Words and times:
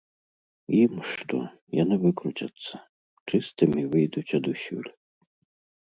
Ім 0.83 0.93
што, 1.09 1.37
яны 1.83 1.95
выкруцяцца, 2.05 2.75
чыстымі 3.33 3.81
выйдуць 3.95 4.29
адусюль. 4.39 4.91